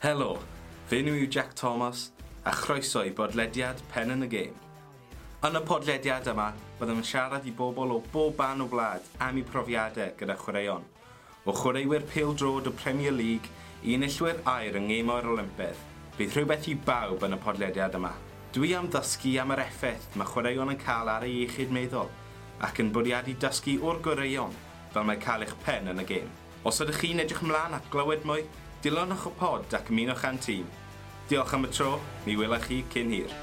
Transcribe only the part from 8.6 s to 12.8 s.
o wlad am eu profiadau gyda chwaraeon. O chwaraewyr pêl drod o